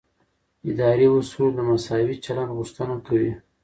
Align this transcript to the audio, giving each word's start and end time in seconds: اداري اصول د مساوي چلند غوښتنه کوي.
اداري 0.71 1.05
اصول 1.19 1.49
د 1.55 1.59
مساوي 1.69 2.15
چلند 2.25 2.51
غوښتنه 2.57 2.95
کوي. 3.07 3.33